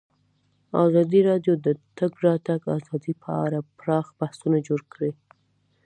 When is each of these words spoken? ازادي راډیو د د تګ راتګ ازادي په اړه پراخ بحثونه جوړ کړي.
ازادي 0.85 1.19
راډیو 1.29 1.53
د 1.59 1.59
د 1.65 1.67
تګ 1.97 2.11
راتګ 2.25 2.61
ازادي 2.77 3.13
په 3.23 3.29
اړه 3.45 3.59
پراخ 3.79 4.05
بحثونه 4.19 4.57
جوړ 4.67 4.81
کړي. 4.93 5.11